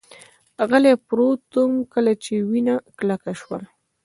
غلی 0.69 0.93
پروت 1.07 1.43
ووم، 1.55 1.73
کله 1.93 2.13
چې 2.23 2.33
وینه 2.49 2.75
کلکه 2.97 3.31
شول. 3.39 3.63